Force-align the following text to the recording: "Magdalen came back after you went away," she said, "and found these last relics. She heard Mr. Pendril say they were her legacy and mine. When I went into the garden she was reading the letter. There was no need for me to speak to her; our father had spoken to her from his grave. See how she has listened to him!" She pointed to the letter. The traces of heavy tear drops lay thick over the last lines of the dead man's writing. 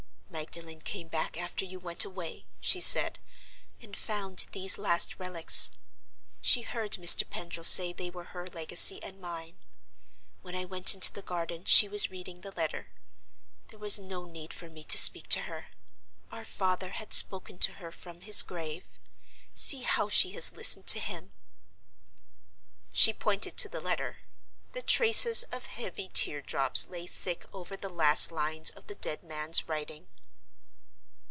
"Magdalen 0.31 0.81
came 0.81 1.07
back 1.07 1.37
after 1.37 1.65
you 1.65 1.79
went 1.79 2.03
away," 2.03 2.45
she 2.59 2.81
said, 2.81 3.19
"and 3.79 3.95
found 3.95 4.47
these 4.53 4.77
last 4.79 5.19
relics. 5.19 5.71
She 6.41 6.63
heard 6.63 6.93
Mr. 6.93 7.29
Pendril 7.29 7.63
say 7.63 7.93
they 7.93 8.09
were 8.09 8.23
her 8.23 8.47
legacy 8.47 9.03
and 9.03 9.19
mine. 9.21 9.57
When 10.41 10.55
I 10.55 10.65
went 10.65 10.95
into 10.95 11.13
the 11.13 11.21
garden 11.21 11.65
she 11.65 11.87
was 11.87 12.09
reading 12.09 12.41
the 12.41 12.51
letter. 12.53 12.87
There 13.67 13.77
was 13.77 13.99
no 13.99 14.25
need 14.25 14.51
for 14.51 14.67
me 14.67 14.83
to 14.85 14.97
speak 14.97 15.27
to 15.27 15.41
her; 15.41 15.67
our 16.31 16.45
father 16.45 16.91
had 16.91 17.13
spoken 17.13 17.59
to 17.59 17.73
her 17.73 17.91
from 17.91 18.21
his 18.21 18.41
grave. 18.41 18.85
See 19.53 19.81
how 19.83 20.09
she 20.09 20.31
has 20.31 20.53
listened 20.53 20.87
to 20.87 20.99
him!" 20.99 21.33
She 22.91 23.13
pointed 23.13 23.57
to 23.57 23.69
the 23.69 23.81
letter. 23.81 24.17
The 24.71 24.81
traces 24.81 25.43
of 25.43 25.67
heavy 25.67 26.09
tear 26.11 26.41
drops 26.41 26.87
lay 26.87 27.05
thick 27.05 27.45
over 27.53 27.77
the 27.77 27.89
last 27.89 28.31
lines 28.31 28.71
of 28.71 28.87
the 28.87 28.95
dead 28.95 29.21
man's 29.23 29.67
writing. 29.69 30.07